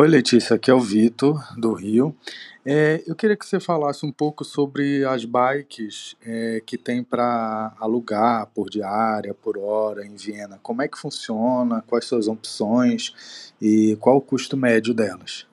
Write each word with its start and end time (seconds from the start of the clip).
Oi, 0.00 0.08
Letícia, 0.08 0.56
aqui 0.56 0.70
é 0.70 0.74
o 0.74 0.80
Vitor, 0.80 1.44
do 1.58 1.74
Rio. 1.74 2.16
É, 2.64 3.04
eu 3.06 3.14
queria 3.14 3.36
que 3.36 3.44
você 3.44 3.60
falasse 3.60 4.06
um 4.06 4.10
pouco 4.10 4.46
sobre 4.46 5.04
as 5.04 5.26
bikes 5.26 6.16
é, 6.24 6.62
que 6.64 6.78
tem 6.78 7.04
para 7.04 7.74
alugar 7.78 8.46
por 8.46 8.70
diária, 8.70 9.34
por 9.34 9.58
hora 9.58 10.06
em 10.06 10.16
Viena. 10.16 10.58
Como 10.62 10.80
é 10.80 10.88
que 10.88 10.98
funciona? 10.98 11.84
Quais 11.86 12.06
são 12.06 12.18
as 12.18 12.28
opções 12.28 13.52
e 13.60 13.94
qual 14.00 14.16
o 14.16 14.22
custo 14.22 14.56
médio 14.56 14.94
delas? 14.94 15.49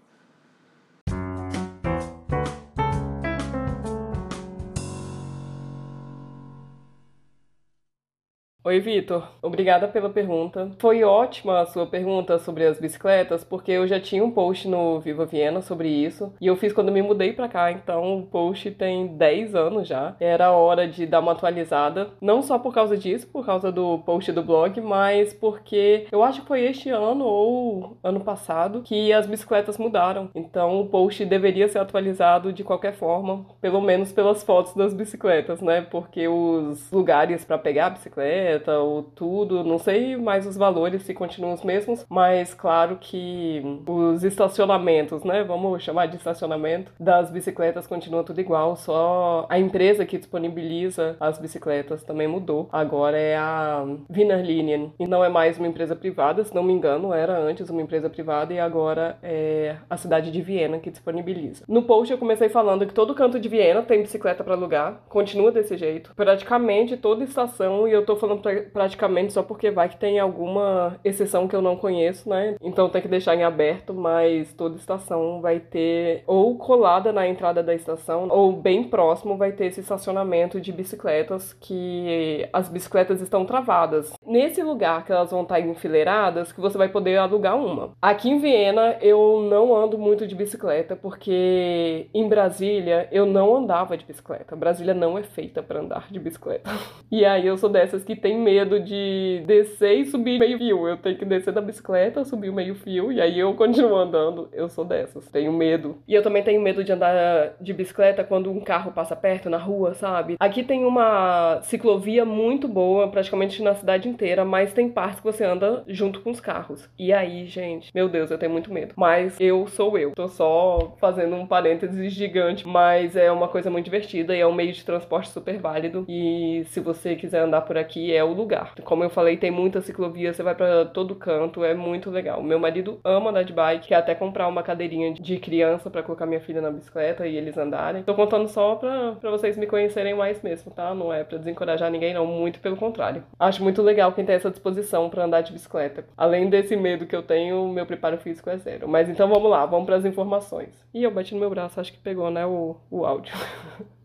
Oi, 8.68 8.82
Vitor. 8.82 9.24
Obrigada 9.42 9.88
pela 9.88 10.10
pergunta. 10.10 10.72
Foi 10.78 11.02
ótima 11.02 11.62
a 11.62 11.66
sua 11.66 11.86
pergunta 11.86 12.38
sobre 12.38 12.66
as 12.66 12.78
bicicletas, 12.78 13.42
porque 13.42 13.72
eu 13.72 13.88
já 13.88 13.98
tinha 13.98 14.22
um 14.22 14.30
post 14.30 14.68
no 14.68 15.00
Viva 15.00 15.26
Viena 15.26 15.62
sobre 15.62 15.88
isso, 15.88 16.34
e 16.42 16.48
eu 16.48 16.58
fiz 16.58 16.74
quando 16.74 16.92
me 16.92 17.02
mudei 17.02 17.32
para 17.32 17.48
cá, 17.48 17.72
então 17.72 18.20
o 18.20 18.26
post 18.26 18.70
tem 18.72 19.08
10 19.08 19.56
anos 19.56 19.88
já. 19.88 20.18
Era 20.20 20.52
hora 20.52 20.86
de 20.86 21.06
dar 21.06 21.22
uma 21.22 21.32
atualizada, 21.32 22.10
não 22.20 22.42
só 22.42 22.60
por 22.60 22.74
causa 22.74 22.98
disso, 22.98 23.26
por 23.32 23.46
causa 23.46 23.72
do 23.72 24.00
post 24.00 24.34
do 24.34 24.44
blog, 24.44 24.82
mas 24.82 25.34
porque 25.34 26.06
eu 26.12 26.22
acho 26.22 26.42
que 26.42 26.48
foi 26.50 26.66
este 26.66 26.90
ano 26.90 27.24
ou 27.24 27.98
ano 28.04 28.20
passado 28.20 28.82
que 28.82 29.14
as 29.14 29.26
bicicletas 29.26 29.78
mudaram. 29.78 30.30
Então 30.36 30.82
o 30.82 30.88
post 30.90 31.24
deveria 31.24 31.70
ser 31.70 31.80
atualizado 31.80 32.52
de 32.52 32.66
qualquer 32.66 32.96
forma, 32.96 33.46
pelo 33.62 33.80
menos 33.80 34.12
pelas 34.12 34.44
fotos 34.44 34.74
das 34.74 34.94
bicicletas, 34.94 35.62
né? 35.62 35.88
Porque 35.90 36.28
os 36.28 36.92
lugares 36.92 37.46
para 37.46 37.58
pegar 37.58 37.86
a 37.86 37.92
bicicleta 37.92 38.57
bicicleta 38.58 38.80
ou 38.80 39.04
tudo, 39.04 39.64
não 39.64 39.78
sei 39.78 40.16
mais 40.18 40.46
os 40.46 40.58
valores 40.58 41.04
se 41.04 41.14
continuam 41.14 41.54
os 41.54 41.64
mesmos, 41.64 42.06
mas 42.10 42.54
claro 42.54 42.98
que 43.00 43.62
os 43.88 44.24
estacionamentos, 44.24 45.24
né, 45.24 45.44
vamos 45.44 45.84
chamar 45.84 46.08
de 46.08 46.18
estacionamento, 46.18 46.92
das 47.00 47.30
bicicletas 47.32 47.88
continua 47.88 48.24
tudo 48.24 48.42
igual, 48.42 48.76
só 48.76 49.46
a 49.50 49.60
empresa 49.60 50.06
que 50.06 50.18
disponibiliza 50.18 51.16
as 51.20 51.38
bicicletas 51.40 52.04
também 52.04 52.28
mudou. 52.28 52.68
Agora 52.72 53.18
é 53.18 53.38
a 53.38 53.86
Wiener 54.14 54.44
Linien 54.44 54.92
e 55.00 55.08
não 55.08 55.24
é 55.24 55.30
mais 55.30 55.58
uma 55.58 55.68
empresa 55.68 55.96
privada, 55.96 56.44
se 56.44 56.56
não 56.56 56.64
me 56.64 56.74
engano, 56.74 57.14
era 57.14 57.38
antes 57.38 57.70
uma 57.70 57.82
empresa 57.82 58.10
privada 58.10 58.54
e 58.54 58.60
agora 58.60 59.18
é 59.22 59.76
a 59.90 59.98
cidade 59.98 60.32
de 60.32 60.42
Viena 60.42 60.80
que 60.80 60.92
disponibiliza. 60.92 61.64
No 61.68 61.84
post 61.84 62.12
eu 62.12 62.18
comecei 62.18 62.50
falando 62.50 62.86
que 62.86 62.94
todo 62.94 63.16
canto 63.16 63.40
de 63.40 63.50
Viena 63.50 63.82
tem 63.82 64.02
bicicleta 64.02 64.44
para 64.44 64.54
alugar, 64.54 65.02
continua 65.10 65.52
desse 65.52 65.78
jeito. 65.78 66.14
Praticamente 66.16 66.98
toda 66.98 67.24
estação, 67.24 67.88
e 67.88 67.92
eu 67.92 68.06
tô 68.06 68.16
falando 68.16 68.42
praticamente 68.74 69.34
só 69.34 69.44
porque 69.44 69.72
vai 69.72 69.90
que 69.90 69.98
tem 69.98 70.20
alguma 70.20 71.00
exceção 71.04 71.48
que 71.48 71.56
eu 71.56 71.62
não 71.62 71.76
conheço, 71.76 72.30
né? 72.30 72.56
Então 72.62 72.90
tem 72.90 73.02
que 73.02 73.08
deixar 73.08 73.36
em 73.36 73.44
aberto, 73.44 73.94
mas 73.94 74.54
toda 74.54 74.76
estação 74.76 75.42
vai 75.42 75.60
ter 75.60 76.24
ou 76.28 76.58
colada 76.58 77.12
na 77.12 77.28
entrada 77.28 77.64
da 77.64 77.74
estação 77.74 78.28
ou 78.30 78.52
bem 78.52 78.84
próximo 78.84 79.38
vai 79.38 79.52
ter 79.52 79.66
esse 79.66 79.82
estacionamento 79.82 80.60
de 80.60 80.72
bicicletas 80.72 81.54
que 81.54 82.48
as 82.52 82.70
bicicletas 82.70 83.22
estão 83.22 83.46
travadas. 83.46 84.14
Nesse 84.26 84.62
lugar 84.62 85.06
que 85.06 85.12
elas 85.12 85.32
vão 85.32 85.44
estar 85.44 85.60
enfileiradas, 85.60 86.52
que 86.52 86.62
você 86.62 86.78
vai 86.78 86.90
poder 86.90 87.18
alugar 87.18 87.56
uma. 87.56 87.92
Aqui 88.02 88.30
em 88.30 88.40
Viena 88.40 88.98
eu 89.02 89.48
não 89.50 89.76
ando 89.76 89.98
muito 89.98 90.28
de 90.28 90.36
bicicleta 90.36 90.96
porque 90.96 92.08
em 92.14 92.28
Brasília 92.28 93.08
eu 93.12 93.26
não 93.26 93.56
andava 93.56 93.98
de 93.98 94.06
bicicleta. 94.06 94.56
Brasília 94.56 94.94
não 94.94 95.18
é 95.18 95.24
feita 95.24 95.62
para 95.64 95.80
andar 95.80 96.08
de 96.10 96.20
bicicleta. 96.20 96.70
E 97.10 97.24
aí 97.24 97.48
eu 97.48 97.58
sou 97.58 97.70
dessas 97.70 98.04
que 98.04 98.16
tem 98.18 98.37
medo 98.38 98.80
de 98.80 99.44
descer 99.46 100.00
e 100.00 100.06
subir 100.06 100.40
meio 100.40 100.58
fio. 100.58 100.88
Eu 100.88 100.98
tenho 100.98 101.18
que 101.18 101.26
descer 101.26 101.54
da 101.54 101.62
bicicleta, 101.62 102.24
subir 102.24 102.50
o 102.50 102.54
meio 102.54 102.76
fio, 102.76 103.12
e 103.12 103.22
aí 103.22 103.40
eu 103.40 103.54
continuo 103.54 103.96
andando. 103.96 104.50
Eu 104.54 104.70
sou 104.70 104.86
dessas. 104.86 105.28
Tenho 105.30 105.52
medo. 105.52 105.98
E 106.08 106.14
eu 106.14 106.24
também 106.24 106.44
tenho 106.44 106.62
medo 106.62 106.84
de 106.84 106.92
andar 106.92 107.56
de 107.60 107.74
bicicleta 107.74 108.24
quando 108.24 108.52
um 108.52 108.62
carro 108.62 108.92
passa 108.92 109.16
perto 109.16 109.50
na 109.50 109.58
rua, 109.58 109.94
sabe? 109.94 110.36
Aqui 110.40 110.64
tem 110.64 110.86
uma 110.86 111.60
ciclovia 111.62 112.26
muito 112.26 112.68
boa, 112.68 113.10
praticamente 113.10 113.62
na 113.62 113.76
cidade 113.76 114.08
inteira, 114.08 114.46
mas 114.46 114.74
tem 114.74 114.90
partes 114.90 115.20
que 115.20 115.26
você 115.26 115.44
anda 115.44 115.84
junto 115.88 116.22
com 116.22 116.30
os 116.30 116.40
carros. 116.40 116.90
E 116.98 117.14
aí, 117.14 117.46
gente, 117.46 117.92
meu 117.94 118.08
Deus, 118.08 118.32
eu 118.32 118.38
tenho 118.38 118.52
muito 118.52 118.72
medo. 118.72 118.94
Mas 118.96 119.40
eu 119.40 119.68
sou 119.68 119.98
eu. 119.98 120.12
Tô 120.12 120.28
só 120.28 120.96
fazendo 121.00 121.36
um 121.36 121.48
parênteses 121.48 122.14
gigante, 122.14 122.68
mas 122.68 123.16
é 123.16 123.32
uma 123.32 123.48
coisa 123.48 123.70
muito 123.70 123.86
divertida 123.86 124.36
e 124.36 124.40
é 124.40 124.48
um 124.48 124.54
meio 124.54 124.74
de 124.74 124.84
transporte 124.84 125.30
super 125.30 125.58
válido. 125.58 126.06
E 126.08 126.64
se 126.68 126.80
você 126.80 127.16
quiser 127.16 127.42
andar 127.42 127.62
por 127.62 127.78
aqui, 127.78 128.12
é 128.18 128.24
o 128.24 128.34
lugar. 128.34 128.74
Como 128.84 129.04
eu 129.04 129.10
falei, 129.10 129.38
tem 129.38 129.52
muita 129.52 129.82
ciclovia, 129.82 130.34
você 130.34 130.44
vai 130.44 130.56
para 130.56 130.86
todo 130.86 131.16
canto, 131.16 131.64
é 131.64 131.74
muito 131.74 132.10
legal. 132.10 132.42
Meu 132.42 132.60
marido 132.60 133.00
ama 133.04 133.30
andar 133.30 133.44
de 133.44 133.54
bike, 133.54 133.88
quer 133.88 133.96
até 133.96 134.16
comprar 134.16 134.48
uma 134.48 134.64
cadeirinha 134.64 135.14
de 135.14 135.38
criança 135.38 135.90
para 135.90 136.04
colocar 136.04 136.26
minha 136.26 136.40
filha 136.40 136.62
na 136.62 136.72
bicicleta 136.72 137.28
e 137.28 137.36
eles 137.36 137.58
andarem. 137.58 138.04
Tô 138.04 138.14
contando 138.14 138.48
só 138.48 138.76
pra, 138.76 139.14
pra 139.14 139.32
vocês 139.32 139.58
me 139.58 139.68
conhecerem 139.68 140.14
mais 140.14 140.42
mesmo, 140.42 140.72
tá? 140.72 140.94
Não 140.94 141.14
é 141.14 141.24
para 141.24 141.38
desencorajar 141.38 141.90
ninguém, 141.92 142.14
não, 142.14 142.26
muito 142.26 142.60
pelo 142.60 142.78
contrário. 142.78 143.24
Acho 143.40 143.64
muito 143.64 143.82
legal 143.82 144.12
quem 144.12 144.26
tem 144.26 144.36
essa 144.36 144.50
disposição 144.50 145.10
para 145.10 145.26
andar 145.26 145.42
de 145.42 145.54
bicicleta. 145.54 146.06
Além 146.18 146.50
desse 146.50 146.76
medo 146.76 147.06
que 147.06 147.16
eu 147.16 147.24
tenho, 147.24 147.68
meu 147.70 147.86
preparo 147.86 148.18
físico 148.18 148.50
é 148.50 148.58
zero. 148.58 148.88
Mas 148.88 149.10
então 149.10 149.28
vamos 149.28 149.50
lá, 149.50 149.66
vamos 149.66 149.86
para 149.86 149.96
as 149.96 150.06
informações. 150.06 150.70
E 150.94 151.04
eu 151.04 151.12
bati 151.12 151.34
no 151.34 151.40
meu 151.40 151.50
braço, 151.50 151.80
acho 151.80 151.92
que 151.92 152.00
pegou, 152.00 152.32
né, 152.32 152.46
o, 152.46 152.76
o 152.90 153.06
áudio. 153.06 153.34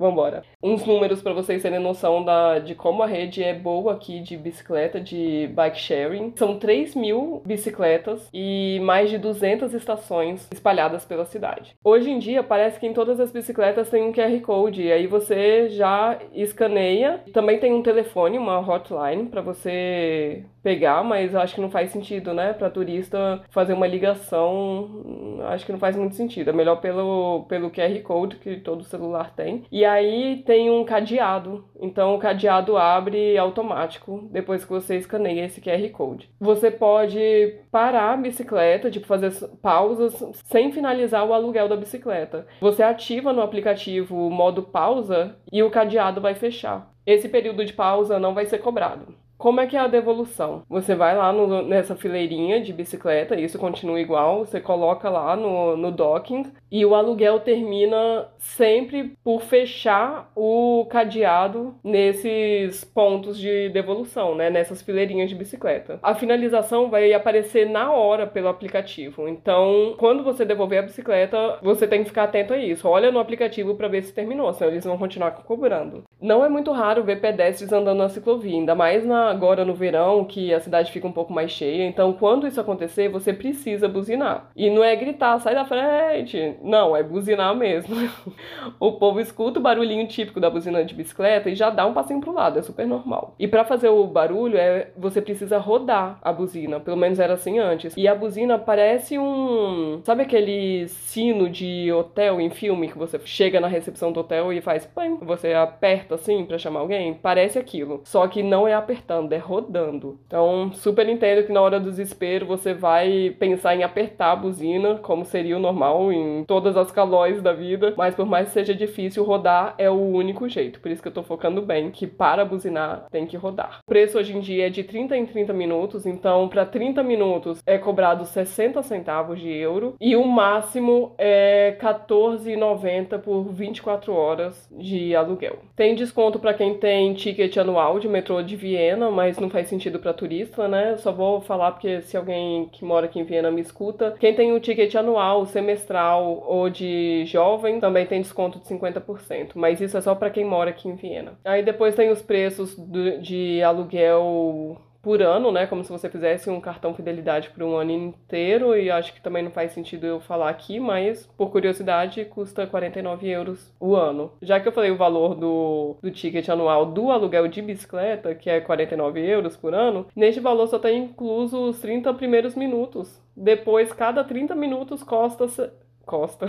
Vambora. 0.00 0.42
Uns 0.62 0.86
números 0.86 1.20
para 1.20 1.34
vocês 1.34 1.60
terem 1.60 1.78
noção 1.78 2.24
da, 2.24 2.58
de 2.58 2.74
como 2.74 3.02
a 3.02 3.06
rede 3.06 3.44
é 3.44 3.52
boa 3.52 3.92
aqui 3.92 4.20
de 4.20 4.34
bicicleta, 4.34 4.98
de 4.98 5.50
bike 5.54 5.78
sharing. 5.78 6.32
São 6.36 6.58
3 6.58 6.94
mil 6.94 7.42
bicicletas 7.44 8.26
e 8.32 8.80
mais 8.82 9.10
de 9.10 9.18
200 9.18 9.74
estações 9.74 10.48
espalhadas 10.50 11.04
pela 11.04 11.26
cidade. 11.26 11.76
Hoje 11.84 12.10
em 12.10 12.18
dia, 12.18 12.42
parece 12.42 12.80
que 12.80 12.86
em 12.86 12.94
todas 12.94 13.20
as 13.20 13.30
bicicletas 13.30 13.90
tem 13.90 14.02
um 14.02 14.12
QR 14.12 14.40
Code, 14.40 14.82
e 14.82 14.90
aí 14.90 15.06
você 15.06 15.68
já 15.68 16.18
escaneia. 16.32 17.22
Também 17.34 17.58
tem 17.58 17.74
um 17.74 17.82
telefone, 17.82 18.38
uma 18.38 18.58
hotline, 18.58 19.26
para 19.26 19.42
você 19.42 20.46
pegar, 20.62 21.02
mas 21.02 21.34
acho 21.34 21.54
que 21.54 21.60
não 21.60 21.70
faz 21.70 21.90
sentido, 21.90 22.32
né? 22.34 22.52
Para 22.52 22.70
turista 22.70 23.42
fazer 23.50 23.72
uma 23.72 23.86
ligação, 23.86 25.38
acho 25.48 25.64
que 25.64 25.72
não 25.72 25.78
faz 25.78 25.96
muito 25.96 26.14
sentido. 26.14 26.50
É 26.50 26.52
melhor 26.52 26.76
pelo, 26.76 27.44
pelo 27.48 27.70
QR 27.70 28.00
Code 28.02 28.36
que 28.36 28.56
todo 28.56 28.84
celular 28.84 29.34
tem. 29.34 29.64
E 29.70 29.84
aí 29.84 30.42
tem 30.44 30.70
um 30.70 30.84
cadeado. 30.84 31.64
Então 31.80 32.14
o 32.14 32.18
cadeado 32.18 32.76
abre 32.76 33.36
automático 33.38 34.28
depois 34.30 34.64
que 34.64 34.70
você 34.70 34.96
escaneia 34.96 35.44
esse 35.46 35.60
QR 35.60 35.88
Code. 35.90 36.30
Você 36.40 36.70
pode 36.70 37.58
parar 37.70 38.12
a 38.12 38.16
bicicleta, 38.16 38.90
tipo 38.90 39.06
fazer 39.06 39.32
pausas 39.62 40.22
sem 40.44 40.72
finalizar 40.72 41.26
o 41.26 41.32
aluguel 41.32 41.68
da 41.68 41.76
bicicleta. 41.76 42.46
Você 42.60 42.82
ativa 42.82 43.32
no 43.32 43.42
aplicativo 43.42 44.26
o 44.26 44.30
modo 44.30 44.62
pausa 44.62 45.36
e 45.52 45.62
o 45.62 45.70
cadeado 45.70 46.20
vai 46.20 46.34
fechar. 46.34 46.90
Esse 47.06 47.28
período 47.28 47.64
de 47.64 47.72
pausa 47.72 48.18
não 48.18 48.34
vai 48.34 48.46
ser 48.46 48.58
cobrado. 48.58 49.14
Como 49.40 49.58
é 49.58 49.66
que 49.66 49.74
é 49.74 49.80
a 49.80 49.86
devolução? 49.86 50.64
Você 50.68 50.94
vai 50.94 51.16
lá 51.16 51.32
no, 51.32 51.62
nessa 51.62 51.96
fileirinha 51.96 52.60
de 52.60 52.74
bicicleta, 52.74 53.40
isso 53.40 53.58
continua 53.58 53.98
igual, 53.98 54.40
você 54.40 54.60
coloca 54.60 55.08
lá 55.08 55.34
no, 55.34 55.78
no 55.78 55.90
docking 55.90 56.52
e 56.70 56.84
o 56.84 56.94
aluguel 56.94 57.40
termina 57.40 58.28
sempre 58.36 59.14
por 59.24 59.40
fechar 59.40 60.30
o 60.36 60.86
cadeado 60.90 61.74
nesses 61.82 62.84
pontos 62.84 63.38
de 63.38 63.70
devolução, 63.70 64.34
né? 64.34 64.50
Nessas 64.50 64.82
fileirinhas 64.82 65.30
de 65.30 65.34
bicicleta. 65.34 65.98
A 66.02 66.14
finalização 66.14 66.90
vai 66.90 67.10
aparecer 67.14 67.66
na 67.66 67.90
hora 67.90 68.26
pelo 68.26 68.48
aplicativo. 68.48 69.26
Então, 69.26 69.94
quando 69.96 70.22
você 70.22 70.44
devolver 70.44 70.80
a 70.80 70.82
bicicleta, 70.82 71.58
você 71.62 71.88
tem 71.88 72.02
que 72.02 72.10
ficar 72.10 72.24
atento 72.24 72.52
a 72.52 72.58
isso. 72.58 72.86
Olha 72.86 73.10
no 73.10 73.18
aplicativo 73.18 73.74
para 73.74 73.88
ver 73.88 74.02
se 74.02 74.12
terminou, 74.12 74.52
senão 74.52 74.70
eles 74.70 74.84
vão 74.84 74.98
continuar 74.98 75.30
cobrando. 75.30 76.04
Não 76.20 76.44
é 76.44 76.48
muito 76.50 76.70
raro 76.72 77.02
ver 77.02 77.22
pedestres 77.22 77.72
andando 77.72 77.96
na 77.96 78.10
ciclovia, 78.10 78.58
ainda 78.58 78.74
mais 78.74 79.02
na 79.06 79.29
agora 79.30 79.64
no 79.64 79.74
verão, 79.74 80.24
que 80.24 80.52
a 80.52 80.60
cidade 80.60 80.92
fica 80.92 81.06
um 81.06 81.12
pouco 81.12 81.32
mais 81.32 81.50
cheia. 81.50 81.86
Então, 81.86 82.12
quando 82.12 82.46
isso 82.46 82.60
acontecer, 82.60 83.08
você 83.08 83.32
precisa 83.32 83.88
buzinar. 83.88 84.50
E 84.54 84.68
não 84.70 84.82
é 84.82 84.94
gritar, 84.96 85.38
sai 85.40 85.54
da 85.54 85.64
frente. 85.64 86.56
Não, 86.62 86.96
é 86.96 87.02
buzinar 87.02 87.54
mesmo. 87.54 87.94
o 88.78 88.92
povo 88.92 89.20
escuta 89.20 89.58
o 89.58 89.62
barulhinho 89.62 90.06
típico 90.06 90.40
da 90.40 90.50
buzina 90.50 90.84
de 90.84 90.94
bicicleta 90.94 91.48
e 91.48 91.54
já 91.54 91.70
dá 91.70 91.86
um 91.86 91.94
passinho 91.94 92.20
pro 92.20 92.32
lado, 92.32 92.58
é 92.58 92.62
super 92.62 92.86
normal. 92.86 93.34
E 93.38 93.46
para 93.46 93.64
fazer 93.64 93.88
o 93.88 94.06
barulho, 94.06 94.56
é 94.56 94.88
você 94.96 95.20
precisa 95.20 95.58
rodar 95.58 96.18
a 96.22 96.32
buzina. 96.32 96.80
Pelo 96.80 96.96
menos 96.96 97.18
era 97.18 97.34
assim 97.34 97.58
antes. 97.58 97.94
E 97.96 98.08
a 98.08 98.14
buzina 98.14 98.58
parece 98.58 99.18
um. 99.18 100.00
Sabe 100.04 100.22
aquele 100.22 100.88
sino 100.88 101.48
de 101.48 101.92
hotel 101.92 102.40
em 102.40 102.50
filme 102.50 102.88
que 102.88 102.98
você 102.98 103.18
chega 103.24 103.60
na 103.60 103.68
recepção 103.68 104.12
do 104.12 104.20
hotel 104.20 104.52
e 104.52 104.60
faz. 104.60 104.86
Pam, 104.86 105.16
você 105.22 105.52
aperta 105.52 106.14
assim 106.14 106.44
para 106.44 106.58
chamar 106.58 106.80
alguém? 106.80 107.14
Parece 107.14 107.58
aquilo. 107.58 108.00
Só 108.04 108.26
que 108.26 108.42
não 108.42 108.66
é 108.66 108.74
apertando 108.74 109.19
andando, 109.20 109.32
é 109.32 109.38
rodando. 109.38 110.18
Então, 110.26 110.72
super 110.72 111.08
entendo 111.08 111.46
que 111.46 111.52
na 111.52 111.60
hora 111.60 111.78
do 111.78 111.90
desespero 111.90 112.46
você 112.46 112.74
vai 112.74 113.34
pensar 113.38 113.76
em 113.76 113.82
apertar 113.82 114.32
a 114.32 114.36
buzina, 114.36 114.96
como 114.96 115.24
seria 115.24 115.56
o 115.56 115.60
normal 115.60 116.12
em 116.12 116.44
todas 116.44 116.76
as 116.76 116.90
calóis 116.90 117.42
da 117.42 117.52
vida, 117.52 117.94
mas 117.96 118.14
por 118.14 118.26
mais 118.26 118.48
que 118.48 118.54
seja 118.54 118.74
difícil, 118.74 119.24
rodar 119.24 119.74
é 119.78 119.90
o 119.90 119.94
único 119.94 120.48
jeito. 120.48 120.80
Por 120.80 120.90
isso 120.90 121.02
que 121.02 121.08
eu 121.08 121.12
tô 121.12 121.22
focando 121.22 121.62
bem, 121.62 121.90
que 121.90 122.06
para 122.06 122.44
buzinar 122.44 123.06
tem 123.10 123.26
que 123.26 123.36
rodar. 123.36 123.80
O 123.86 123.90
preço 123.90 124.18
hoje 124.18 124.36
em 124.36 124.40
dia 124.40 124.66
é 124.66 124.70
de 124.70 124.82
30 124.82 125.16
em 125.16 125.26
30 125.26 125.52
minutos, 125.52 126.06
então 126.06 126.48
para 126.48 126.64
30 126.64 127.02
minutos 127.02 127.60
é 127.66 127.78
cobrado 127.78 128.24
60 128.24 128.82
centavos 128.82 129.40
de 129.40 129.50
euro 129.50 129.94
e 130.00 130.16
o 130.16 130.26
máximo 130.26 131.14
é 131.18 131.76
14,90 131.80 133.18
por 133.18 133.44
24 133.44 134.12
horas 134.12 134.68
de 134.70 135.14
aluguel. 135.14 135.58
Tem 135.76 135.94
desconto 135.94 136.38
para 136.38 136.54
quem 136.54 136.74
tem 136.74 137.12
ticket 137.14 137.56
anual 137.56 137.98
de 137.98 138.08
metrô 138.08 138.42
de 138.42 138.56
Viena, 138.56 139.09
mas 139.10 139.38
não 139.38 139.50
faz 139.50 139.68
sentido 139.68 139.98
para 139.98 140.12
turista, 140.12 140.68
né? 140.68 140.96
Só 140.96 141.12
vou 141.12 141.40
falar 141.40 141.72
porque 141.72 142.00
se 142.02 142.16
alguém 142.16 142.68
que 142.68 142.84
mora 142.84 143.06
aqui 143.06 143.18
em 143.18 143.24
Viena 143.24 143.50
me 143.50 143.60
escuta, 143.60 144.14
quem 144.18 144.34
tem 144.34 144.52
o 144.52 144.60
ticket 144.60 144.94
anual, 144.94 145.46
semestral 145.46 146.44
ou 146.46 146.70
de 146.70 147.24
jovem 147.26 147.80
também 147.80 148.06
tem 148.06 148.20
desconto 148.20 148.58
de 148.58 148.66
50%, 148.66 149.50
mas 149.54 149.80
isso 149.80 149.96
é 149.96 150.00
só 150.00 150.14
para 150.14 150.30
quem 150.30 150.44
mora 150.44 150.70
aqui 150.70 150.88
em 150.88 150.94
Viena. 150.94 151.34
Aí 151.44 151.62
depois 151.62 151.94
tem 151.94 152.10
os 152.10 152.22
preços 152.22 152.76
do, 152.76 153.18
de 153.20 153.62
aluguel 153.62 154.76
por 155.02 155.22
ano, 155.22 155.50
né? 155.50 155.66
Como 155.66 155.82
se 155.82 155.90
você 155.90 156.08
fizesse 156.08 156.50
um 156.50 156.60
cartão 156.60 156.94
fidelidade 156.94 157.50
por 157.50 157.62
um 157.62 157.76
ano 157.76 157.90
inteiro, 157.90 158.76
e 158.76 158.90
acho 158.90 159.14
que 159.14 159.20
também 159.20 159.42
não 159.42 159.50
faz 159.50 159.72
sentido 159.72 160.06
eu 160.06 160.20
falar 160.20 160.50
aqui, 160.50 160.78
mas 160.78 161.26
por 161.36 161.50
curiosidade 161.50 162.24
custa 162.26 162.66
49 162.66 163.28
euros 163.28 163.72
o 163.80 163.96
ano. 163.96 164.32
Já 164.42 164.60
que 164.60 164.68
eu 164.68 164.72
falei 164.72 164.90
o 164.90 164.96
valor 164.96 165.34
do, 165.34 165.96
do 166.02 166.10
ticket 166.10 166.48
anual 166.48 166.86
do 166.86 167.10
aluguel 167.10 167.48
de 167.48 167.62
bicicleta, 167.62 168.34
que 168.34 168.50
é 168.50 168.60
49 168.60 169.20
euros 169.20 169.56
por 169.56 169.74
ano, 169.74 170.06
neste 170.14 170.40
valor 170.40 170.66
só 170.66 170.78
tem 170.78 171.04
incluso 171.04 171.68
os 171.68 171.80
30 171.80 172.12
primeiros 172.14 172.54
minutos. 172.54 173.20
Depois, 173.36 173.92
cada 173.92 174.22
30 174.22 174.54
minutos 174.54 175.02
costa. 175.02 175.72
Costa. 176.04 176.46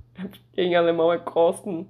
em 0.56 0.74
alemão 0.74 1.12
é 1.12 1.18
Kosten. 1.18 1.88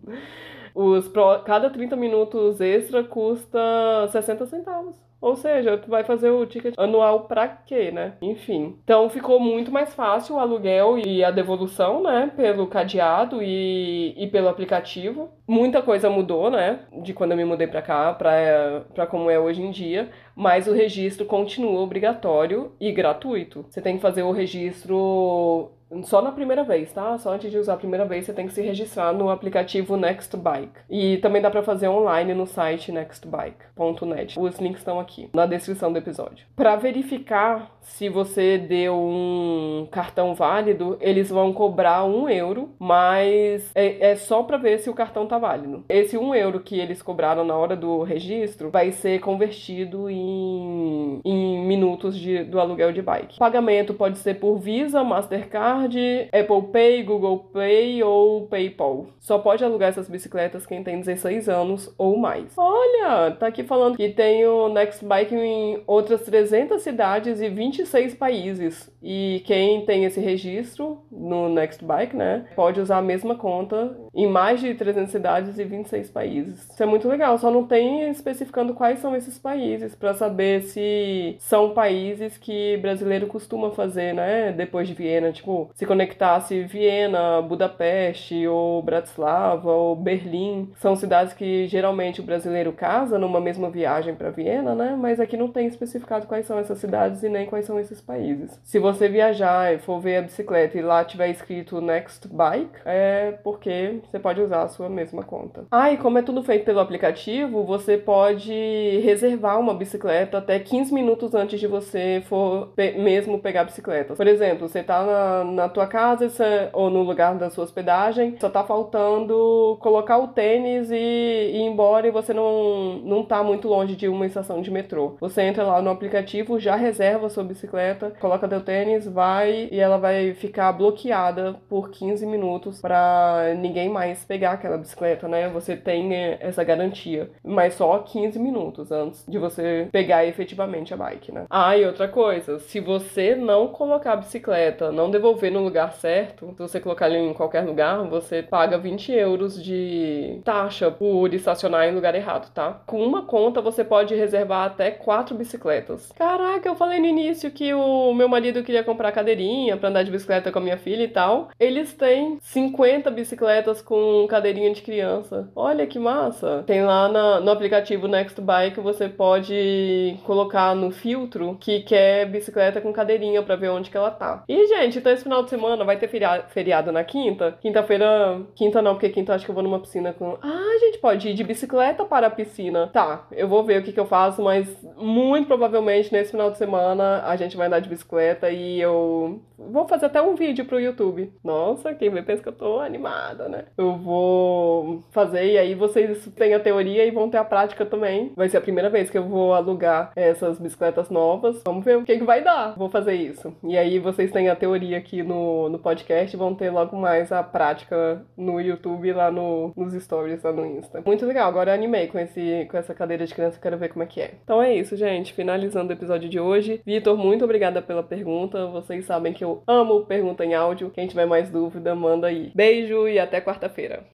Os 0.74 1.08
pro... 1.08 1.40
Cada 1.44 1.70
30 1.70 1.96
minutos 1.96 2.60
extra 2.60 3.04
custa 3.04 4.08
60 4.10 4.46
centavos. 4.46 4.96
Ou 5.24 5.36
seja, 5.36 5.78
tu 5.78 5.88
vai 5.88 6.04
fazer 6.04 6.28
o 6.28 6.44
ticket 6.44 6.74
anual 6.76 7.20
pra 7.20 7.48
quê, 7.48 7.90
né? 7.90 8.12
Enfim. 8.20 8.76
Então 8.84 9.08
ficou 9.08 9.40
muito 9.40 9.72
mais 9.72 9.94
fácil 9.94 10.34
o 10.34 10.38
aluguel 10.38 10.98
e 10.98 11.24
a 11.24 11.30
devolução, 11.30 12.02
né? 12.02 12.30
Pelo 12.36 12.66
cadeado 12.66 13.42
e, 13.42 14.14
e 14.18 14.26
pelo 14.26 14.50
aplicativo. 14.50 15.30
Muita 15.48 15.80
coisa 15.80 16.10
mudou, 16.10 16.50
né? 16.50 16.80
De 17.02 17.14
quando 17.14 17.30
eu 17.30 17.38
me 17.38 17.44
mudei 17.46 17.66
pra 17.66 17.80
cá, 17.80 18.12
pra, 18.12 18.84
pra 18.92 19.06
como 19.06 19.30
é 19.30 19.38
hoje 19.38 19.62
em 19.62 19.70
dia. 19.70 20.10
Mas 20.36 20.68
o 20.68 20.74
registro 20.74 21.24
continua 21.24 21.80
obrigatório 21.80 22.72
e 22.78 22.92
gratuito. 22.92 23.64
Você 23.70 23.80
tem 23.80 23.96
que 23.96 24.02
fazer 24.02 24.24
o 24.24 24.30
registro 24.30 25.70
só 26.02 26.20
na 26.20 26.32
primeira 26.32 26.64
vez, 26.64 26.92
tá? 26.92 27.16
Só 27.18 27.32
antes 27.32 27.50
de 27.50 27.58
usar 27.58 27.74
a 27.74 27.78
primeira 27.78 28.04
vez, 28.04 28.24
você 28.26 28.32
tem 28.32 28.46
que 28.46 28.52
se 28.52 28.62
registrar 28.62 29.12
no 29.12 29.30
aplicativo 29.30 29.96
Nextbike. 29.96 30.80
E 30.90 31.18
também 31.18 31.40
dá 31.40 31.50
para 31.50 31.62
fazer 31.62 31.88
online 31.88 32.34
no 32.34 32.46
site 32.46 32.92
nextbike.net. 32.92 34.38
Os 34.38 34.58
links 34.58 34.80
estão 34.80 34.98
aqui 34.98 35.28
na 35.32 35.46
descrição 35.46 35.92
do 35.92 35.98
episódio. 35.98 36.46
Para 36.56 36.76
verificar 36.76 37.70
se 37.84 38.08
você 38.08 38.58
deu 38.58 38.96
um 38.96 39.86
cartão 39.90 40.34
válido, 40.34 40.96
eles 41.00 41.30
vão 41.30 41.52
cobrar 41.52 42.04
um 42.04 42.28
euro, 42.28 42.70
mas 42.78 43.70
é, 43.74 44.10
é 44.10 44.16
só 44.16 44.42
para 44.42 44.56
ver 44.56 44.78
se 44.78 44.90
o 44.90 44.94
cartão 44.94 45.26
tá 45.26 45.38
válido. 45.38 45.84
Esse 45.88 46.16
um 46.16 46.34
euro 46.34 46.60
que 46.60 46.78
eles 46.78 47.02
cobraram 47.02 47.44
na 47.44 47.54
hora 47.56 47.76
do 47.76 48.02
registro 48.02 48.70
vai 48.70 48.90
ser 48.90 49.20
convertido 49.20 50.08
em, 50.08 51.20
em 51.24 51.66
minutos 51.66 52.16
de, 52.16 52.42
do 52.44 52.58
aluguel 52.58 52.92
de 52.92 53.02
bike. 53.02 53.36
O 53.36 53.38
pagamento 53.38 53.94
pode 53.94 54.18
ser 54.18 54.34
por 54.34 54.58
Visa, 54.58 55.04
Mastercard 55.04 55.83
Apple 56.32 56.70
Pay, 56.72 57.02
Google 57.02 57.38
Pay 57.52 58.02
ou 58.02 58.46
PayPal. 58.46 59.06
Só 59.20 59.38
pode 59.38 59.64
alugar 59.64 59.90
essas 59.90 60.08
bicicletas 60.08 60.66
quem 60.66 60.82
tem 60.82 61.00
16 61.00 61.48
anos 61.48 61.94
ou 61.98 62.16
mais. 62.16 62.52
Olha, 62.56 63.30
tá 63.32 63.46
aqui 63.46 63.62
falando 63.62 63.96
que 63.96 64.08
tem 64.10 64.46
o 64.46 64.68
Next 64.68 65.04
Bike 65.04 65.34
em 65.34 65.82
outras 65.86 66.22
300 66.22 66.82
cidades 66.82 67.40
e 67.40 67.48
26 67.48 68.14
países. 68.14 68.93
E 69.04 69.42
quem 69.44 69.84
tem 69.84 70.06
esse 70.06 70.18
registro 70.18 71.02
no 71.12 71.50
Next 71.50 71.84
Bike, 71.84 72.16
né, 72.16 72.46
pode 72.56 72.80
usar 72.80 72.96
a 72.96 73.02
mesma 73.02 73.34
conta 73.34 73.94
em 74.14 74.26
mais 74.26 74.60
de 74.60 74.72
300 74.72 75.12
cidades 75.12 75.58
e 75.58 75.64
26 75.64 76.10
países. 76.10 76.70
Isso 76.70 76.82
é 76.82 76.86
muito 76.86 77.06
legal, 77.06 77.36
só 77.36 77.50
não 77.50 77.66
tem 77.66 78.08
especificando 78.08 78.72
quais 78.72 79.00
são 79.00 79.14
esses 79.14 79.38
países 79.38 79.94
para 79.94 80.14
saber 80.14 80.62
se 80.62 81.36
são 81.38 81.74
países 81.74 82.38
que 82.38 82.78
brasileiro 82.78 83.26
costuma 83.26 83.70
fazer, 83.72 84.14
né, 84.14 84.52
depois 84.52 84.88
de 84.88 84.94
Viena, 84.94 85.30
tipo, 85.32 85.70
se 85.74 85.84
conectasse 85.84 86.62
Viena, 86.62 87.42
Budapeste 87.42 88.46
ou 88.46 88.82
Bratislava 88.82 89.70
ou 89.70 89.94
Berlim, 89.94 90.72
são 90.76 90.96
cidades 90.96 91.34
que 91.34 91.66
geralmente 91.66 92.20
o 92.20 92.24
brasileiro 92.24 92.72
casa 92.72 93.18
numa 93.18 93.40
mesma 93.40 93.68
viagem 93.68 94.14
para 94.14 94.30
Viena, 94.30 94.74
né, 94.74 94.96
mas 94.98 95.20
aqui 95.20 95.36
não 95.36 95.48
tem 95.48 95.66
especificado 95.66 96.26
quais 96.26 96.46
são 96.46 96.58
essas 96.58 96.78
cidades 96.78 97.22
e 97.22 97.28
nem 97.28 97.44
quais 97.44 97.66
são 97.66 97.78
esses 97.78 98.00
países. 98.00 98.58
Se 98.64 98.78
você 98.78 98.93
viajar 98.94 99.74
e 99.74 99.78
for 99.78 100.00
ver 100.00 100.16
a 100.16 100.22
bicicleta 100.22 100.78
e 100.78 100.82
lá 100.82 101.04
tiver 101.04 101.28
escrito 101.28 101.80
Next 101.80 102.28
Bike, 102.28 102.80
é 102.84 103.32
porque 103.42 104.00
você 104.10 104.18
pode 104.18 104.40
usar 104.40 104.62
a 104.62 104.68
sua 104.68 104.88
mesma 104.88 105.22
conta. 105.22 105.64
Ah, 105.70 105.92
e 105.92 105.96
como 105.96 106.18
é 106.18 106.22
tudo 106.22 106.42
feito 106.42 106.64
pelo 106.64 106.80
aplicativo, 106.80 107.64
você 107.64 107.96
pode 107.96 109.00
reservar 109.02 109.58
uma 109.58 109.74
bicicleta 109.74 110.38
até 110.38 110.58
15 110.58 110.92
minutos 110.92 111.34
antes 111.34 111.58
de 111.58 111.66
você 111.66 112.22
for 112.26 112.68
pe 112.76 112.92
mesmo 112.92 113.38
pegar 113.38 113.62
a 113.62 113.64
bicicleta. 113.64 114.14
Por 114.14 114.26
exemplo, 114.26 114.68
você 114.68 114.82
tá 114.82 115.04
na, 115.04 115.44
na 115.44 115.68
tua 115.68 115.86
casa 115.86 116.28
você, 116.28 116.68
ou 116.72 116.90
no 116.90 117.02
lugar 117.02 117.34
da 117.36 117.50
sua 117.50 117.64
hospedagem, 117.64 118.36
só 118.40 118.48
tá 118.48 118.64
faltando 118.64 119.76
colocar 119.80 120.18
o 120.18 120.28
tênis 120.28 120.90
e, 120.90 120.94
e 120.94 121.56
ir 121.58 121.62
embora 121.62 122.06
e 122.06 122.10
você 122.10 122.32
não, 122.32 122.96
não 123.04 123.24
tá 123.24 123.42
muito 123.42 123.68
longe 123.68 123.96
de 123.96 124.08
uma 124.08 124.26
estação 124.26 124.60
de 124.60 124.70
metrô. 124.70 125.16
Você 125.20 125.42
entra 125.42 125.64
lá 125.64 125.80
no 125.80 125.90
aplicativo, 125.90 126.58
já 126.58 126.76
reserva 126.76 127.26
a 127.26 127.30
sua 127.30 127.44
bicicleta, 127.44 128.12
coloca 128.20 128.48
teu 128.48 128.60
tênis, 128.60 128.83
vai 129.06 129.68
e 129.70 129.78
ela 129.80 129.98
vai 129.98 130.34
ficar 130.34 130.72
bloqueada 130.72 131.56
por 131.68 131.90
15 131.90 132.26
minutos 132.26 132.80
para 132.80 133.54
ninguém 133.56 133.88
mais 133.88 134.24
pegar 134.24 134.52
aquela 134.52 134.78
bicicleta, 134.78 135.28
né? 135.28 135.48
Você 135.48 135.76
tem 135.76 136.14
eh, 136.14 136.38
essa 136.40 136.64
garantia, 136.64 137.30
mas 137.44 137.74
só 137.74 137.98
15 137.98 138.38
minutos 138.38 138.90
antes 138.92 139.24
de 139.26 139.38
você 139.38 139.88
pegar 139.92 140.24
efetivamente 140.26 140.92
a 140.92 140.96
bike, 140.96 141.32
né? 141.32 141.44
Ah, 141.50 141.76
e 141.76 141.84
outra 141.84 142.08
coisa, 142.08 142.58
se 142.58 142.80
você 142.80 143.34
não 143.34 143.68
colocar 143.68 144.12
a 144.12 144.16
bicicleta, 144.16 144.92
não 144.92 145.10
devolver 145.10 145.50
no 145.50 145.62
lugar 145.62 145.92
certo, 145.92 146.52
se 146.56 146.58
você 146.58 146.80
colocar 146.80 147.06
ali 147.06 147.18
em 147.18 147.34
qualquer 147.34 147.62
lugar, 147.62 148.04
você 148.08 148.42
paga 148.42 148.78
20 148.78 149.12
euros 149.12 149.62
de 149.62 150.40
taxa 150.44 150.90
por 150.90 151.32
estacionar 151.32 151.86
em 151.88 151.94
lugar 151.94 152.14
errado, 152.14 152.52
tá? 152.52 152.82
Com 152.86 153.04
uma 153.04 153.22
conta 153.22 153.60
você 153.60 153.84
pode 153.84 154.14
reservar 154.14 154.66
até 154.66 154.90
quatro 154.90 155.34
bicicletas. 155.34 156.12
Caraca, 156.12 156.68
eu 156.68 156.74
falei 156.74 157.00
no 157.00 157.06
início 157.06 157.50
que 157.50 157.72
o 157.72 158.12
meu 158.14 158.28
marido 158.28 158.62
comprar 158.82 159.12
cadeirinha 159.12 159.76
para 159.76 159.88
andar 159.88 160.02
de 160.02 160.10
bicicleta 160.10 160.50
com 160.50 160.58
a 160.58 160.62
minha 160.62 160.76
filha 160.76 161.04
e 161.04 161.08
tal. 161.08 161.50
Eles 161.58 161.92
têm 161.92 162.38
50 162.40 163.10
bicicletas 163.10 163.80
com 163.80 164.26
cadeirinha 164.28 164.72
de 164.72 164.82
criança. 164.82 165.48
Olha 165.54 165.86
que 165.86 165.98
massa! 165.98 166.64
Tem 166.66 166.82
lá 166.82 167.08
na, 167.08 167.40
no 167.40 167.50
aplicativo 167.50 168.08
Next 168.08 168.40
Bike 168.40 168.80
você 168.80 169.08
pode 169.08 170.16
colocar 170.24 170.74
no 170.74 170.90
filtro 170.90 171.56
que 171.60 171.80
quer 171.80 172.26
bicicleta 172.26 172.80
com 172.80 172.92
cadeirinha 172.92 173.42
para 173.42 173.56
ver 173.56 173.68
onde 173.68 173.90
que 173.90 173.96
ela 173.96 174.10
tá. 174.10 174.44
E 174.48 174.66
gente, 174.66 174.98
então 174.98 175.12
esse 175.12 175.22
final 175.22 175.42
de 175.42 175.50
semana 175.50 175.84
vai 175.84 175.96
ter 175.96 176.08
feriado, 176.08 176.44
feriado 176.48 176.92
na 176.92 177.04
quinta. 177.04 177.56
Quinta-feira, 177.60 178.40
quinta 178.54 178.82
não, 178.82 178.94
porque 178.94 179.08
quinta 179.08 179.34
acho 179.34 179.44
que 179.44 179.50
eu 179.50 179.54
vou 179.54 179.64
numa 179.64 179.80
piscina 179.80 180.12
com. 180.12 180.36
Ah, 180.42 180.78
gente, 180.80 180.98
pode 180.98 181.28
ir 181.28 181.34
de 181.34 181.44
bicicleta 181.44 182.04
para 182.04 182.26
a 182.26 182.30
piscina. 182.30 182.88
Tá, 182.92 183.26
eu 183.32 183.48
vou 183.48 183.64
ver 183.64 183.80
o 183.80 183.84
que 183.84 183.92
que 183.92 184.00
eu 184.00 184.06
faço, 184.06 184.42
mas 184.42 184.68
muito 184.96 185.46
provavelmente 185.46 186.12
nesse 186.12 186.30
final 186.30 186.50
de 186.50 186.58
semana 186.58 187.22
a 187.26 187.36
gente 187.36 187.56
vai 187.56 187.66
andar 187.66 187.80
de 187.80 187.88
bicicleta 187.88 188.50
e 188.54 188.80
eu 188.80 189.40
vou 189.58 189.86
fazer 189.86 190.06
até 190.06 190.20
um 190.20 190.34
vídeo 190.34 190.64
pro 190.64 190.80
YouTube. 190.80 191.32
Nossa, 191.42 191.94
quem 191.94 192.10
vê 192.10 192.22
pensa 192.22 192.42
que 192.42 192.48
eu 192.48 192.52
tô 192.52 192.80
animada, 192.80 193.48
né? 193.48 193.64
Eu 193.76 193.96
vou 193.96 195.02
fazer 195.10 195.52
e 195.52 195.58
aí 195.58 195.74
vocês 195.74 196.28
têm 196.36 196.54
a 196.54 196.60
teoria 196.60 197.04
e 197.04 197.10
vão 197.10 197.30
ter 197.30 197.38
a 197.38 197.44
prática 197.44 197.84
também. 197.84 198.32
Vai 198.36 198.48
ser 198.48 198.58
a 198.58 198.62
primeira 198.62 198.90
vez 198.90 199.10
que 199.10 199.18
eu 199.18 199.24
vou 199.24 199.54
alugar 199.54 200.12
essas 200.16 200.58
bicicletas 200.58 201.10
novas. 201.10 201.62
Vamos 201.64 201.84
ver 201.84 201.98
o 201.98 202.04
que, 202.04 202.18
que 202.18 202.24
vai 202.24 202.42
dar. 202.42 202.74
Vou 202.76 202.88
fazer 202.88 203.14
isso. 203.14 203.54
E 203.64 203.76
aí 203.76 203.98
vocês 203.98 204.30
têm 204.30 204.48
a 204.48 204.56
teoria 204.56 204.98
aqui 204.98 205.22
no, 205.22 205.68
no 205.68 205.78
podcast 205.78 206.36
vão 206.36 206.54
ter 206.54 206.70
logo 206.70 206.96
mais 206.96 207.32
a 207.32 207.42
prática 207.42 208.24
no 208.36 208.60
YouTube 208.60 209.12
lá 209.12 209.30
no, 209.30 209.72
nos 209.76 209.94
stories 209.94 210.42
lá 210.42 210.52
no 210.52 210.66
Insta. 210.66 211.02
Muito 211.04 211.26
legal. 211.26 211.48
Agora 211.48 211.70
eu 211.70 211.74
animei 211.74 212.06
com, 212.06 212.18
esse, 212.18 212.66
com 212.70 212.76
essa 212.76 212.94
cadeira 212.94 213.26
de 213.26 213.34
criança, 213.34 213.58
quero 213.60 213.78
ver 213.78 213.88
como 213.88 214.02
é 214.02 214.06
que 214.06 214.20
é. 214.20 214.34
Então 214.42 214.62
é 214.62 214.74
isso, 214.74 214.96
gente. 214.96 215.32
Finalizando 215.32 215.90
o 215.90 215.96
episódio 215.96 216.28
de 216.28 216.38
hoje. 216.38 216.80
Vitor, 216.84 217.16
muito 217.16 217.44
obrigada 217.44 217.80
pela 217.82 218.02
pergunta. 218.02 218.43
Vocês 218.48 219.04
sabem 219.04 219.32
que 219.32 219.44
eu 219.44 219.62
amo 219.66 220.06
pergunta 220.06 220.44
em 220.44 220.54
áudio. 220.54 220.90
Quem 220.90 221.06
tiver 221.06 221.26
mais 221.26 221.50
dúvida, 221.50 221.94
manda 221.94 222.28
aí. 222.28 222.52
Beijo 222.54 223.08
e 223.08 223.18
até 223.18 223.40
quarta-feira. 223.40 224.13